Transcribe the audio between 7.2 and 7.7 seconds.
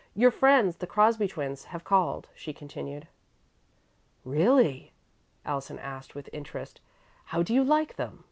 "How do you